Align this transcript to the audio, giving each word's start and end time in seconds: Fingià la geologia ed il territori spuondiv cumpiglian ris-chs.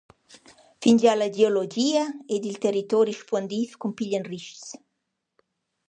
Fingià 0.85 1.13
la 1.17 1.27
geologia 1.35 2.03
ed 2.35 2.41
il 2.51 2.57
territori 2.65 3.13
spuondiv 3.21 3.69
cumpiglian 3.81 4.25
ris-chs. 4.31 4.65